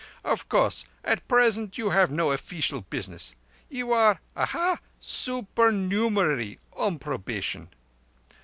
[0.23, 3.35] Of course, at present, you have no offeecial business.
[3.69, 7.69] You are—ah ha!—supernumerary on probation.